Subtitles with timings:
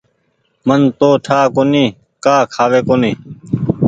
[0.67, 3.17] من تو ٺآ ڪونيٚ ڪآ کآوي ڪونيٚ۔